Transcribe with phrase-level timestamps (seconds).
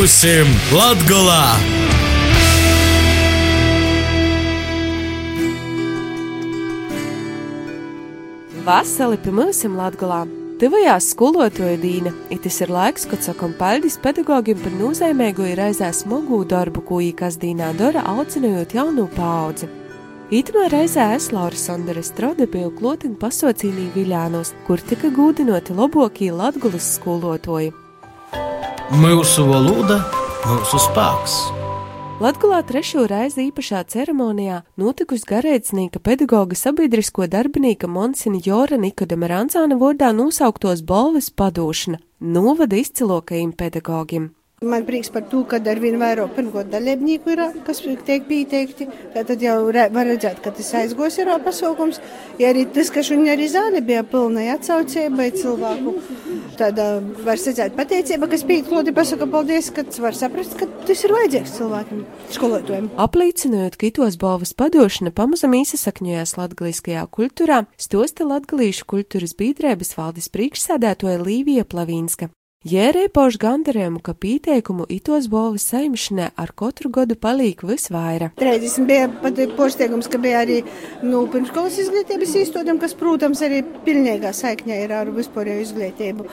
[0.00, 1.58] pimūsim Latgolā!
[8.64, 10.22] Vasali pimūsim Latgolā!
[10.62, 16.40] Tuvajās skolotoja dīna, itis ir laiks, kad sakam paļdis pedagogiem par nozīmīgu ir reizē smagu
[16.48, 19.68] darbu, ko īkas dīnā dara, aucinojot jaunu paudzi.
[20.32, 26.88] Itamā reizē es Laura Sandra Strode biju klotiņu pasaucīnī Viļānos, kur tika gūdinoti labākie latgulas
[26.96, 27.74] skolotoji.
[28.90, 30.00] Mūsu valoda,
[30.42, 31.34] mūsu spēks!
[32.18, 40.10] Latgulā trešo reizi īpašā ceremonijā notikusi garēcinieka pedagoga sabiedrisko darbinīka Monsina Jora Nikodama Rancāna vārdā
[40.10, 44.32] nosauktos balvas padošana novada izcilokajiem pedagogiem.
[44.60, 48.90] Man prieks par to, ka ar vien vairāk pirmkārt dalībnieku ir, kas tiek pieteikti.
[49.14, 51.96] Tad jau var redzēt, ka tas aizgos ir pasaukums.
[52.36, 55.94] Ja arī tas, ka šodien arī zāle bija pilna atsaucībai cilvēku,
[56.60, 61.14] tad uh, var redzēt pateicība, kas piekloti pasaka paldies, ka var saprast, ka tas ir
[61.16, 62.02] vajadzīgs cilvēkiem,
[62.36, 62.90] skolotājiem.
[63.00, 71.16] Apliecinot, ka itos balvas padošana pamazam īsasakņojās latgaliskajā kultūrā, stosta latgalīšu kultūras biedrības valdes priekšsēdētoja
[71.24, 72.28] Līvija Plavīnska.
[72.60, 78.34] Jērē pauž gandarījumu, ka pieteikumu itos bolvas saimšanai ar katru gadu palīk visvairāk.
[78.36, 80.58] 30 bija pat posteigums, ka bija arī
[81.00, 86.26] nu, pirmskolas izglītības īstodam, kas, protams, arī pilnīgā saikņā ir ar vispārējo izglītību.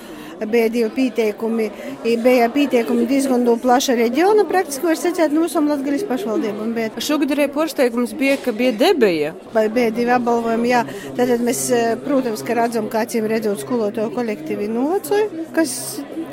[0.52, 1.70] Bija divi pieteikumi,
[2.04, 6.76] bija pieteikumi diezgan plaša reģiona, praktiski var secēt no visam Latgaļas pašvaldībām.
[7.08, 9.32] Šogad arī posteigums bija, ka bija debeja.
[9.56, 10.84] Vai bija divi apbalvojumi, jā.
[11.16, 11.64] Tātad mēs,
[12.04, 15.80] protams, ka redzam, kā cīm redzot skolotāju kolektīvi novacoju, kas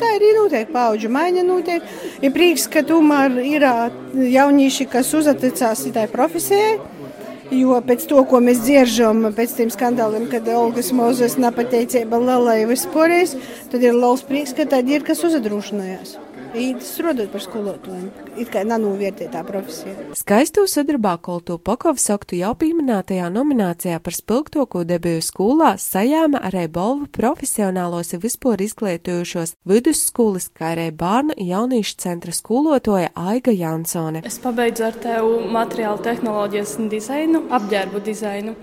[0.00, 1.86] Tā arī notiek, paudžu maiņa notiek.
[2.24, 3.66] Ir prieks, ka tomēr ir
[4.34, 6.78] jaunieši, kas uzticās tai profesijai.
[7.54, 13.36] Jo pēc to, ko mēs dzirdam, pēc tiem skandāliem, kad Olgas Mozes nepateicība Lalai vispārējais,
[13.70, 16.16] tad ir liels prieks, ka tādi ir, kas uzadrošinājās
[16.54, 18.06] strādājot par skolotājiem.
[18.38, 19.94] It kā nanovērtētā profesija.
[20.18, 27.08] Skaisto sadarbā Kolto Pokovs aktu jau pieminētajā nominācijā par spilgtoko debiju skolā sajāma arī balvu
[27.14, 34.24] profesionālos vispār izglītojušos vidusskolas, kā arī bērnu jauniešu centra skolotoja Aiga Jansone.
[34.24, 38.56] Es pabeidzu ar tevu materiālu tehnoloģijas un dizainu, apģērbu dizainu.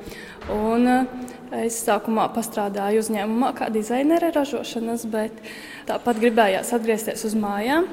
[0.51, 5.35] Un, uh, Es sākumā strādāju uzņēmumā, kā dizainere ražošanas, bet
[5.83, 7.89] tāpat gribējās atgriezties uz mājām.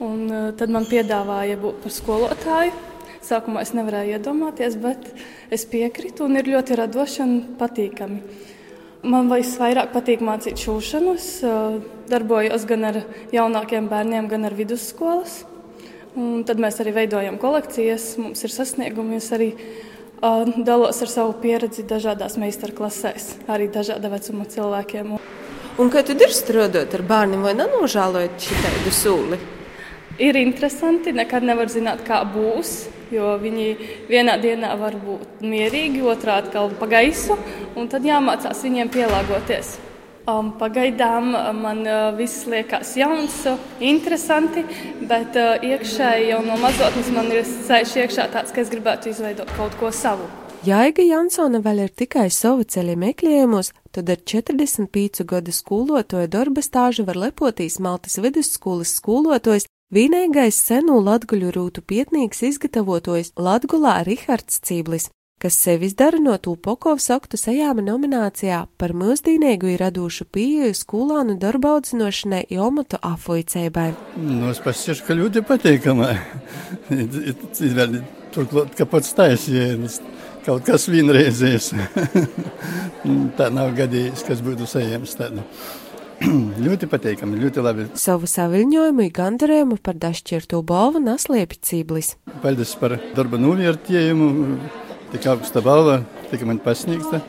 [0.00, 2.72] Un, uh, tad man piedāvāja būt par skolotāju.
[3.20, 5.10] Sākumā es nevarēju iedomāties, bet
[5.52, 8.22] es piekrītu un ir ļoti radoši un patīkami.
[9.04, 11.18] Man visvairāk patīk mācīt šūšanu.
[11.20, 11.76] Es uh,
[12.08, 13.02] darbojos gan ar
[13.34, 15.42] jaunākiem bērniem, gan ar vidusskolas.
[16.16, 19.20] Un tad mēs arī veidojam kolekcijas, mums ir sasniegumi.
[19.20, 19.50] Es arī
[20.20, 25.16] dalos ar savu pieredzi dažādās meistarklasēs, arī dažāda vecuma cilvēkiem.
[25.76, 29.38] Un kā tad ir strādāt ar bērniem, vai nenožēlojat šitādu sūli?
[30.16, 33.66] Ir interesanti, nekad nevar zināt, kā būs, jo viņi
[34.08, 37.36] vienā dienā var būt mierīgi, otrā atkal pa gaisu,
[37.76, 39.76] un tad jāmācās viņiem pielāgoties.
[40.26, 41.28] Um, pagaidām
[41.60, 44.64] man uh, viss liekas jauns, uh, interesanti,
[45.06, 49.52] bet uh, iekšēji jau no mazotnes man ir sēž iekšā tāds, ka es gribētu izveidot
[49.54, 50.26] kaut ko savu.
[50.66, 57.06] Jaiga Jansona vēl ir tikai savu ceļu meklējumos, tad ar 45 gadu skolotoja darba stāžu
[57.06, 65.12] var lepotīs Maltas vidusskolas skolotājs, vienīgais senu latguļu rūtu pietnīgs izgatavotojs Latgulā Rihards Cīblis
[65.42, 71.74] kas sevis dara no Tūpokovs aktu sajāma nominācijā par mūsdīnīgu ir radušu pieeju skolānu darba
[71.76, 73.90] audzinošanai Jomotu afoicēbai.
[74.16, 76.12] Nu, es pasiešu, ka ļoti patīkamā.
[78.36, 80.00] Turklāt, ka pats taisienas
[80.46, 81.72] kaut kas vienreizējs.
[83.38, 85.44] Tā nav gadījis, kas būtu sajams tādu.
[86.66, 87.86] ļoti patīkami, ļoti labi.
[88.00, 92.14] Savu saviņojumu, gandarījumu par dašķirto balvu nasliepi cīblis.
[92.44, 96.00] Paldies par darba novērtējumu tik augsta balva
[96.30, 97.20] tika man pasniegta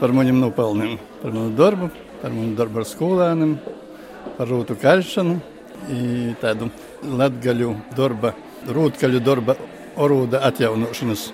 [0.00, 1.90] par maniem nopelniem, par manu darbu,
[2.22, 3.54] par manu darbu ar skolēniem,
[4.36, 5.38] par rūtu karšanu,
[6.40, 6.70] tādu
[7.02, 8.34] latgaļu darba,
[8.68, 9.56] rūtkaļu darba
[10.00, 11.30] orūda atjaunošanas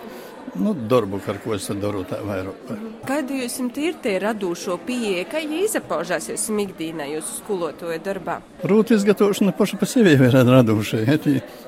[0.58, 2.72] nu, darbu, ar ko es daru tā vairāk.
[3.08, 8.40] Kādu jūs ir tie radošo pieeja, kā viņi izpaužās jūsu ikdienā, jūsu skolotāju darbā?
[8.64, 11.04] Rūtu izgatavošana paša pa sevi ir radoša,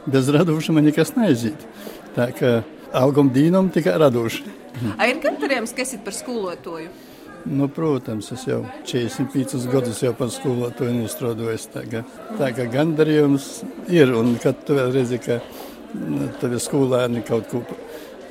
[0.06, 1.66] bez radoša man nekas neaiziet.
[2.16, 2.60] Tā kā
[2.96, 4.44] augam dīnam tikai radoši.
[4.96, 6.90] A ir gandarījums, kas ir par skolotāju?
[7.48, 11.70] Nu, protams, es jau 45 gadus jau par skolotāju nostrādājos.
[11.72, 12.02] Tā kā,
[12.36, 13.48] tā kā gandarījums
[13.88, 15.38] ir, un kad tu vēl redzi, ka
[15.96, 17.62] nu, tevi skolēni kaut ko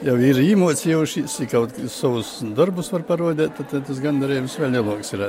[0.05, 5.11] jau ir īmocījušies, ja kaut savus darbus var parodēt, tad, tad tas gandarījums vēl lielāks
[5.15, 5.25] ir.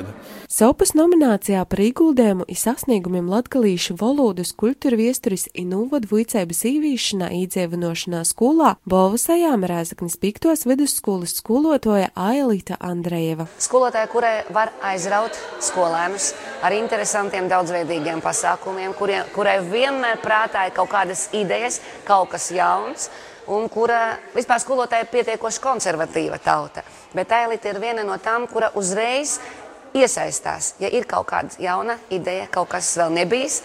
[0.50, 8.22] Sopas nominācijā par ieguldējumu i sasniegumiem latgalīšu valodas kultūra viesturis i nūvadu vicēbas īvīšanā īdzēvinošanā
[8.28, 13.49] skolā Bolvasajām Rēzaknis Piktos vidusskolas skolotoja Ailīta Andrejeva.
[13.62, 16.32] Skolotāja, kurai var aizraut skolēnus
[16.66, 23.11] ar interesantiem daudzveidīgiem pasākumiem, kurie, kurai vienmēr prātā ir kaut kādas idejas, kaut kas jauns
[23.50, 26.85] un kura vispār skolotāja ir pietiekoši konservatīva tauta.
[27.14, 29.38] Bet Ailita ir viena no tām, kura uzreiz
[29.97, 30.75] iesaistās.
[30.82, 33.61] Ja ir kaut kāda jauna ideja, kaut kas vēl nebijis,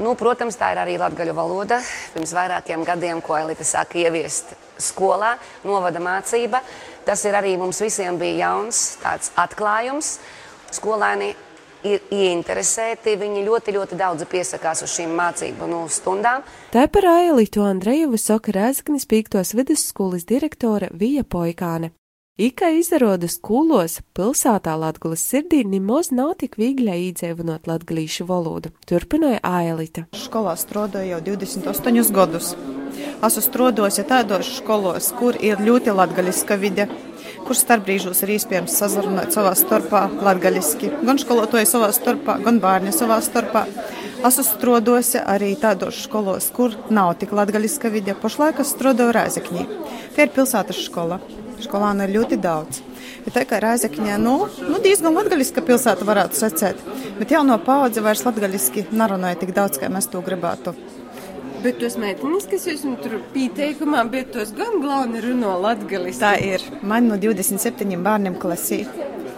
[0.00, 1.80] nu, protams, tā ir arī latgaļu valoda.
[2.14, 6.62] Pirms vairākiem gadiem, ko Ailita sāka ieviest skolā, novada mācība.
[7.06, 10.16] Tas ir arī mums visiem bija jauns tāds atklājums.
[10.74, 11.34] Skolēni
[11.86, 13.16] ir ieinteresēti.
[13.20, 16.46] Viņi ļoti, ļoti daudz piesakās uz šīm mācību nu, stundām.
[16.74, 21.92] Tā par Ailītu Andrejevu saka Rēzaknis Pīktos vidusskolas direktore Vija Poikāne.
[22.36, 30.04] Ika izdaroda skolos pilsētā Latgulas sirdī nemaz nav tik viegli īdzēvinot latgalīšu valodu, turpināja Ailita.
[30.12, 32.50] Skolā strādāju jau 28 gadus.
[33.24, 36.90] Esmu strādājusi tādos skolos, kur ir ļoti latgaliska vide,
[37.46, 40.90] kur starpbrīžos ir iespējams sazarunāt savā starpā latgaliski.
[41.06, 43.66] Gan skolotāji savā starpā, gan bērni savā starpā.
[44.26, 48.16] Esmu strādājusi arī tādos skolos, kur nav tik latgaliska vide.
[48.18, 49.66] Pašlaik es strādāju Rēzekņī.
[50.16, 51.20] Tie ir pilsētas skola.
[51.62, 52.82] Skolānu ir ļoti daudz.
[53.26, 56.82] Ja tā kā Rēzekņā, nu, nu diezgan latgaliska pilsēta varētu secēt,
[57.20, 60.74] bet jauno paudze vairs latgaliski narunāja tik daudz, kā mēs to gribētu.
[61.64, 66.20] Bet tos meitenes, kas jūs tur pieteikumā, bet tos gan galveni runo latgaliski.
[66.22, 66.64] Tā ir.
[66.86, 68.82] Man no 27 bērniem klasī,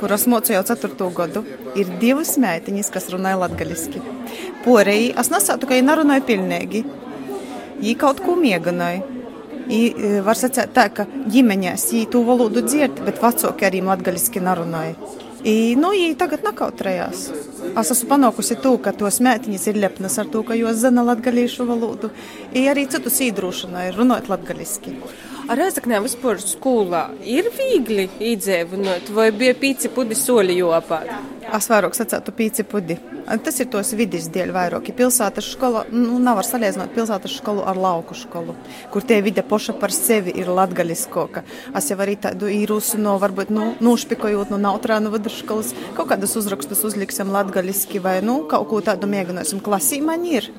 [0.00, 1.10] kuros mocu jau 4.
[1.16, 1.44] gadu,
[1.78, 4.02] ir divas meitiņas, kas runāja latgaliski.
[4.64, 6.82] Porēji, es nesātu, ka viņi narunāja pilnīgi.
[7.78, 9.04] Viņi kaut ko mieganoja.
[9.68, 9.80] I,
[10.24, 14.96] var sacīt tā, ka ģimeņās viņi to valodu dzird, bet vecāki arī latgaļiski narunāja.
[15.46, 17.28] I, nu, viņi tagad nakautrējās.
[17.78, 21.66] Es esmu panākusi to, ka tos mētiņas ir lepnas ar to, ka jūs zina latgaļīšu
[21.68, 22.10] valodu.
[22.58, 24.96] I arī citus īdrūšanai runājot latgaļiski.
[24.98, 31.08] Ar Rezaknē vispār skolā ir viegli īdzēvinot, vai bija pīci pudi soļi jopāt?
[31.56, 32.98] Es vairāk sacētu pīci pudi.
[33.44, 34.90] Tas ir tos vidus dēļ vairāk.
[34.98, 38.58] Pilsētas skola, nu, nav var salīdzināt pilsētas skolu ar lauku skolu,
[38.92, 41.46] kur tie vide poša par sevi ir latgaļiskoka.
[41.80, 46.84] Es jau arī tādu īrūsu no, varbūt, nu, nušpikojot no nautrānu vidusskolas, kaut kādas uzrakstus
[46.90, 49.64] uzliksim latgaļiski vai, nu, kaut ko tādu mēģināsim.
[49.64, 50.52] Klasī man ir.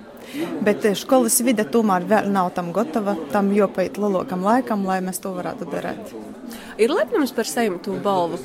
[0.65, 5.33] Bet skolas vide tomēr vēl nav tam gatava, tam jopait lielākam laikam, lai mēs to
[5.35, 6.13] varētu darīt.
[6.79, 8.39] Ir lepnums par saimtu balvu?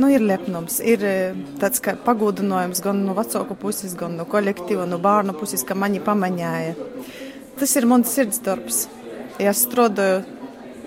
[0.00, 0.80] Nu, ir lepnums.
[0.82, 1.04] Ir
[1.60, 6.02] tāds kā pagodinājums gan no vecāku puses, gan no kolektīva, no bērnu puses, ka mani
[6.02, 6.74] pamaņāja.
[7.60, 8.86] Tas ir mans sirds darbs.
[9.40, 10.24] Ja es strādāju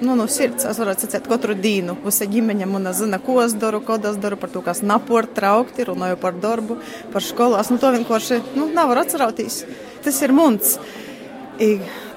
[0.01, 0.65] nu, no sirds.
[0.67, 4.37] Es varu sacīt, katru dienu visa ģimene man zina, ko es daru, ko es daru,
[4.39, 6.79] par to, kas naport traukti, runāju par darbu,
[7.13, 7.59] par skolu.
[7.59, 9.63] Es nu, to vienkārši nu, nevaru atcerēties.
[10.03, 10.77] Tas ir mums.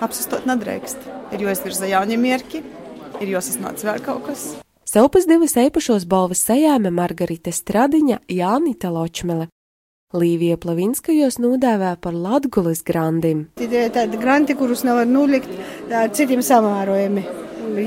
[0.02, 1.08] Apsistot nedrīkst.
[1.34, 2.61] Ir jāizvirza jaunie mērķi,
[3.23, 4.44] ir jāsasniedz vēl kaut kas.
[4.93, 9.49] Selpas divas eipašos balvas sajāme Margarita Stradiņa, Jānita Ločmele.
[10.12, 13.46] Līvija Plavinskajos nodēvē par Latgulis grandim.
[13.56, 15.49] Tie ir tādi granti, kurus nevar nulikt
[15.88, 17.25] ar citiem samārojumi.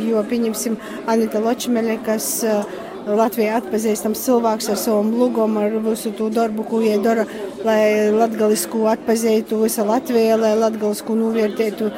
[0.09, 0.79] Jo, pieņemsim,
[1.11, 2.65] Anita Ločmele, kas uh,
[3.05, 7.25] Latvijā atpazīstams cilvēks ar savu lūgumu, ar visu to darbu, ko viņa dara,
[7.65, 11.91] lai latgalisku atpazītu visa Latvija, lai latgalisku novērtētu.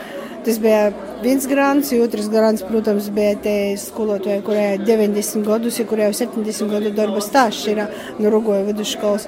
[0.47, 6.13] Tas bija viens grāns, otrs grāns, protams, bija te skolotāja, kurai 90 gadus, kurai jau
[6.21, 7.81] 70 gadu darba stāsts ir
[8.15, 9.25] no Rugoja vidusskolas.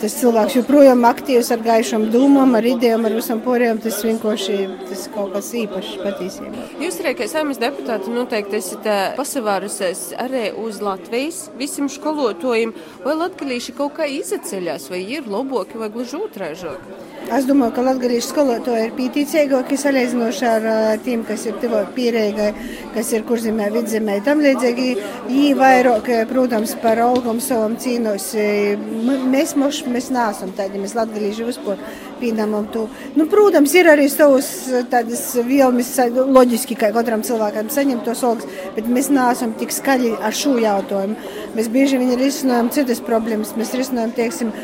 [0.00, 3.76] Tas cilvēks joprojām aktīvs ar gaišām dūmām, ar idejām, ar visam poriem.
[3.84, 6.64] Tas vienkārši tas kaut kas īpašs patiesībā.
[6.80, 8.88] Jūs arī, kā saimnes deputāti, noteikti esat
[9.20, 12.72] pasavārusies arī uz Latvijas visiem skolotājiem,
[13.04, 17.05] vai latgalīši kaut kā izaceļās, vai ir loboki, vai gluži otrāžāk?
[17.26, 20.66] Es domāju, ka latviešu skolotāji ir pieticīgāki salīdzinoši ar
[21.02, 22.52] tiem, kas ir tuvāk pierēgai,
[22.94, 24.20] kas ir kurzemē, vidzemē.
[24.22, 24.86] Tam līdzīgi
[25.26, 28.28] viņi vairāk, protams, par algām savam cīnos.
[29.32, 31.82] Mēs, moš, mēs neesam tādi, mēs latvieši vispār
[32.22, 32.86] pieņemam to.
[33.18, 34.52] Nu, protams, ir arī savas
[34.92, 38.46] tādas vielmes, loģiski, ka katram cilvēkam saņem tos algas,
[38.78, 41.18] bet mēs neesam tik skaļi ar šo jautājumu.
[41.58, 43.56] Mēs bieži vien risinām citas problēmas.
[43.58, 44.54] Mēs risinām, teiksim,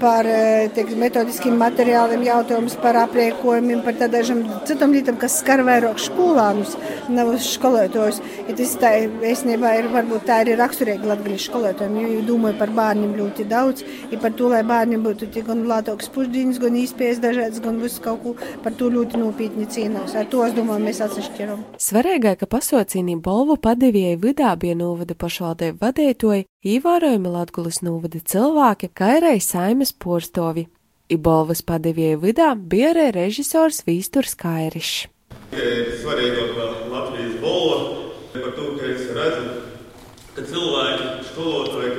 [0.00, 0.26] par
[0.74, 6.76] teik, metodiskiem materiāliem, jautājumus par apriekojumiem, par tādām citām lietām, kas skar vairāk skolānus,
[7.12, 8.20] nav skolotājus.
[8.48, 13.16] Ja tas tā īstenībā ir, varbūt tā ir raksturīga latgaļu skolotājiem, jo domāju par bērniem
[13.18, 17.80] ļoti daudz, ja par to, lai bērniem būtu gan lātoks pušdīns, gan īspējas dažādas, gan
[17.82, 20.16] visu kaut ko par to ļoti nopietni cīnās.
[20.16, 21.64] Ar to, es domāju, mēs atsevišķiram.
[21.80, 29.16] Svarīgāk, ka pasaucīnī Bolvu padevijai vidā bija novada pašvaldību vadītoji, īvērojami Latgulis novada cilvēki, kā
[29.20, 30.66] arī saimes porstovi.
[31.10, 35.08] Ibolvas padevijai vidā bija arī režisors Vīsturs Kairišs.
[35.50, 37.78] Svarīgākā Latvijas bolva
[38.34, 39.46] par to, ka es redzu,
[40.36, 41.89] ka cilvēki, skolotāji,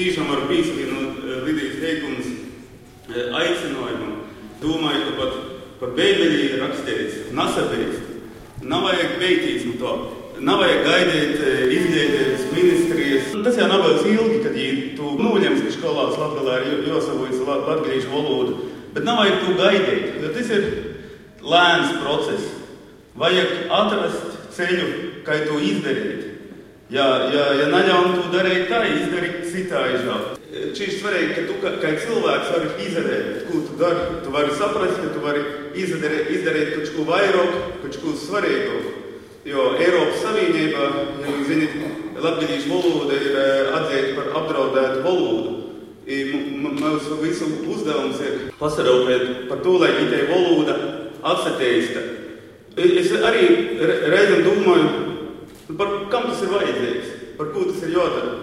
[0.00, 2.28] Tīšām ar pīsvienot Lidijas teikumus
[3.36, 4.14] aicinājumam.
[4.62, 5.34] Domāju, ka pat
[5.80, 8.06] par bēgļiem ir rakstīts, nasabēst.
[8.64, 9.92] Nav vajag beigties no to.
[10.40, 11.42] Nav vajag gaidīt
[11.76, 13.28] izglītības ministrijas.
[13.44, 18.12] Tas jau nav bijis ilgi, kad viņi to noņems, ka skolās Latvijā ir jāsavojas latgaļīšu
[18.14, 18.56] valodu.
[18.96, 20.66] Bet nav vajag to gaidīt, jo tas ir
[21.44, 22.48] lēns process.
[23.20, 24.90] Vajag atrast ceļu,
[25.28, 26.19] kā to izdarīt.
[26.90, 30.32] Ja, ja, ja neļauj to darīt tā, izdarīt citā izvēlē.
[30.74, 34.06] Šī ir svarīgi, ka tu kā, kā cilvēks vari izdarīt, ko tu dari.
[34.24, 35.44] Tu vari saprast, ka tu vari
[35.78, 37.52] izdarīt, izdarīt kaut ko vairāk,
[37.84, 38.94] kaut ko svarīgāku.
[39.46, 40.88] Jo Eiropas Savienībā,
[41.22, 41.76] ja jūs zināt,
[42.26, 45.54] latviešu valoda ir atzīta par apdraudētu valodu.
[46.10, 50.74] Mūsu visu uzdevums ir pasarūpēt par to, lai itē valoda
[51.22, 52.02] atsatīsta.
[52.74, 53.46] Es arī
[53.78, 55.09] reizēm domāju,
[55.78, 58.36] par kam tas ir vajadzīgs, par ko tas ir jādara.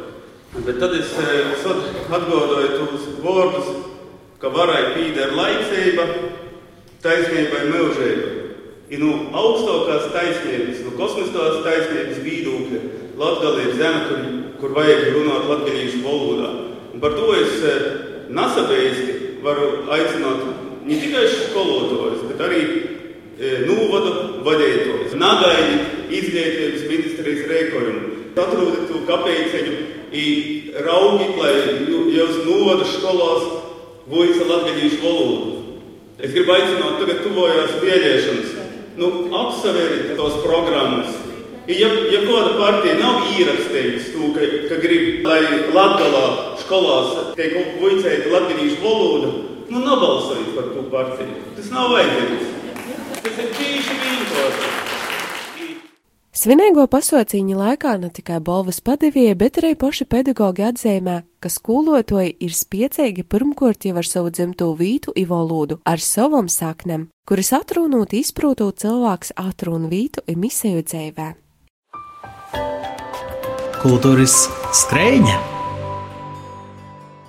[0.66, 3.72] Bet tad es atgādāju tos vārdus,
[4.42, 6.06] ka varai pīdēra laicība,
[7.04, 8.34] taisnībai mūžība.
[8.88, 12.82] Ir no augstākās taisnības, no kosmiskās taisnības viedokļa
[13.18, 14.20] Latvija ir zeme, kur,
[14.62, 16.52] kur vajag runāt latviešu valodā.
[16.94, 17.64] Un par to es
[18.30, 20.46] nasabējiski varu aicināt
[20.86, 22.62] ne tikai skolotājus, bet arī
[23.68, 24.14] novada
[24.46, 25.18] vadītājus.
[25.18, 28.16] Nagaidīt izglītības ministrijas rēkojumu.
[28.38, 29.78] Atrodiet to kāpēceļu
[30.86, 31.54] raugi, lai
[32.14, 33.48] jūs novada skolās
[34.08, 35.56] voica latviešu valodu.
[36.18, 38.54] Es gribu aicināt, tagad tuvojās vēlēšanas.
[38.98, 41.12] Nu, apsveriet tos programmas.
[41.68, 45.42] Ja, ja kāda partija nav ierakstījusi to, ka, ka grib, lai
[45.76, 46.24] Latvijā
[46.64, 49.34] skolās tiek voicēta latviešu valoda,
[49.68, 51.46] nu nobalsojiet par to partiju.
[51.60, 52.54] Tas nav vajadzīgs.
[53.20, 54.87] Tas ir tieši vienkārši.
[56.38, 62.54] Svinīgo pasaucīņa laikā ne tikai balvas padevīja, bet arī paši pedagoģi atzīmē, ka skolotāji ir
[62.54, 68.86] spiecīgi pirmkārt jau ar savu dzimto vītu i valodu, ar savam saknēm, kuras atrunot izprūtot
[68.86, 71.30] cilvēks atrunu vītu i misēju dzīvē.
[73.82, 74.44] Kultūras
[74.86, 75.57] skrējņa!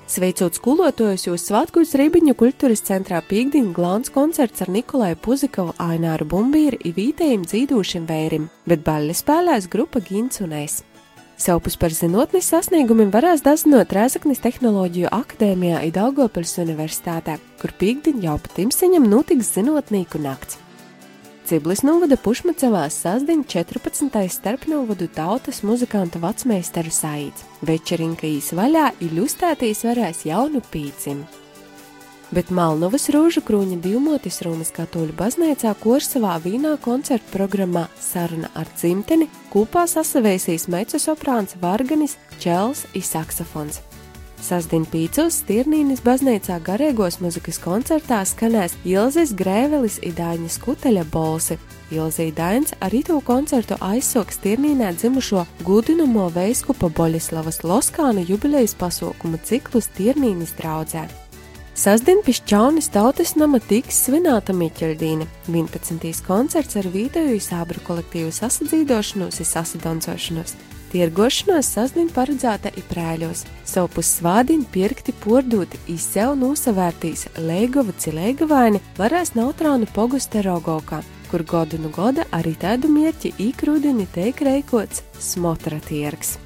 [0.08, 6.78] Sveicot skolotājus, jūs svētkos Rībiņu kultūras centrā pīkdiņa glāns koncerts ar Nikolai Puzikovu, Aināru Bumbīru
[6.80, 10.78] un vītējiem dzīdošiem vērim, bet baļļa spēlēs grupa Gins un Es.
[11.36, 18.64] Savpus par zinātnes sasniegumiem varēs dazinot Rēzaknis Tehnoloģiju akadēmijā Idalgopils universitātē, kur pīkdiņa jau pat
[18.64, 20.56] imsiņam notiks zinātnīku nakts.
[21.48, 24.18] Ciblis novada Pušmacevā sasdiņ 14.
[24.28, 27.46] starpnovadu tautas muzikanta vecmeistaru saīts.
[27.64, 31.22] Večerinka īs vaļā ilustrētīs varēs jaunu pīcim.
[32.36, 39.30] Bet Malnovas Rūžu krūņa divmotis Rūmas katoļu baznīcā Korsavā vīnā koncertu programmā Saruna ar dzimteni
[39.48, 43.87] kopā sasavēsīs mecu soprāns Varganis, Čels un saksofons.
[44.38, 51.58] Sasdien pīcos Stirnīnas baznīcā garīgos muzikas koncertā skanēs Ilzes Grēvelis Idāņas kuteļa bolsi.
[51.90, 59.82] Ilze Idāņas ar itu koncertu aizsok Stirnīnē dzimušo gudinamo veiskupa Boļislavas Loskāna jubilejas pasaukumu ciklu
[59.84, 61.08] Stirnīnas draudzē.
[61.78, 66.08] Sasdien pišķaunis tautas nama tiks svinēta Miķeļdīna, 11.
[66.26, 70.56] koncerts ar vīdeju sābru kolektīvu sasadzīdošanos un sasadoncošanos.
[70.88, 79.34] Tirgošanos sasdien paredzēta i prēļos, savu pusvādiņu pirkti pordūti i sev nosavērtīs Leigova cilēgavaini varēs
[79.36, 86.38] Nautrānu pogusta Rogovkā, kur godu nu goda arī tādu mierķi īkrūdini teik reikots smotra tirgs.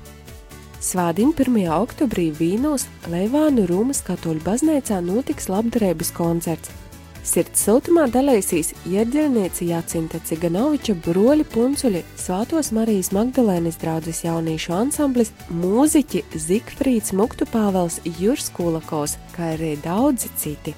[0.82, 1.62] Svādiņ 1.
[1.78, 6.81] oktobrī Vīnos Leivānu Rūmas katoļu baznīcā notiks labdarības koncerts.
[7.22, 16.24] Sirds siltumā dalīsīs ierģelniece Jacinta Ciganoviča broļi puncuļi, Svātos Marijas Magdalēnas draudzes jauniešu ansamblis, mūziķi
[16.34, 20.74] Zikfrīds Muktu Pāvels Jurs Kulakovs, kā arī daudzi citi.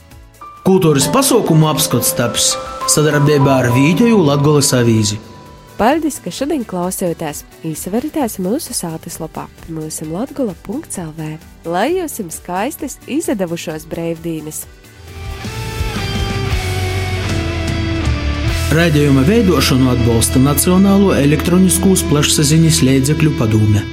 [0.69, 2.53] Kultūras pasaukumu apskats taps
[2.93, 5.17] sadarbībā ar Vīģoju Latgoles avīzi.
[5.81, 7.41] Paldies, ka šodien klausījāties!
[7.67, 11.35] Īsavarītājs mūsu sātaslapā mūsu latgula.lv.
[11.65, 14.67] Lai jums skaistas izdevušos brīvdienas!
[18.75, 23.85] Raidījuma veidošanu atbalsta Nacionālo elektroniskos plašsaziņas līdzekļu padome.